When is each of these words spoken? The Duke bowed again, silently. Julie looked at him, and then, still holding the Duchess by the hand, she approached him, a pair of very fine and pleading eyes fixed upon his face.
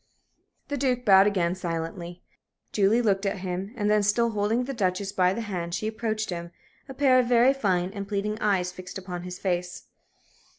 The 0.69 0.77
Duke 0.77 1.05
bowed 1.05 1.27
again, 1.27 1.53
silently. 1.53 2.23
Julie 2.71 3.03
looked 3.03 3.23
at 3.23 3.37
him, 3.45 3.71
and 3.77 3.87
then, 3.87 4.01
still 4.01 4.31
holding 4.31 4.63
the 4.63 4.73
Duchess 4.73 5.11
by 5.11 5.31
the 5.31 5.41
hand, 5.41 5.75
she 5.75 5.87
approached 5.87 6.31
him, 6.31 6.49
a 6.89 6.93
pair 6.95 7.19
of 7.19 7.27
very 7.27 7.53
fine 7.53 7.91
and 7.91 8.07
pleading 8.07 8.39
eyes 8.41 8.71
fixed 8.71 8.97
upon 8.97 9.21
his 9.21 9.37
face. 9.37 9.83